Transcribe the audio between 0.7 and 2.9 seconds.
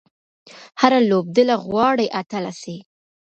هره لوبډله غواړي اتله سي.